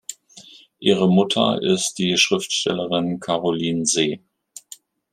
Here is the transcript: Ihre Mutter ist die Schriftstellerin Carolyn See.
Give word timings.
Ihre 0.79 1.07
Mutter 1.07 1.61
ist 1.61 1.99
die 1.99 2.17
Schriftstellerin 2.17 3.19
Carolyn 3.19 3.85
See. 3.85 4.19